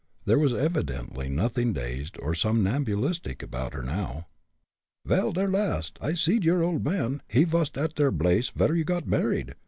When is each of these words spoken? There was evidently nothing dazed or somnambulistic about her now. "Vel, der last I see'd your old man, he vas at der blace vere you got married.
There 0.25 0.39
was 0.39 0.51
evidently 0.51 1.29
nothing 1.29 1.73
dazed 1.73 2.17
or 2.19 2.33
somnambulistic 2.33 3.43
about 3.43 3.75
her 3.75 3.83
now. 3.83 4.29
"Vel, 5.05 5.31
der 5.31 5.47
last 5.47 5.99
I 6.01 6.15
see'd 6.15 6.43
your 6.43 6.63
old 6.63 6.83
man, 6.83 7.21
he 7.27 7.43
vas 7.43 7.69
at 7.75 7.93
der 7.93 8.09
blace 8.11 8.49
vere 8.51 8.73
you 8.75 8.83
got 8.83 9.05
married. 9.07 9.53